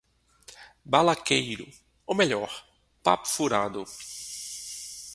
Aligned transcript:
Balaqueiro, 0.83 1.67
ou 2.07 2.15
melhor, 2.15 2.65
papo-furado 3.03 3.85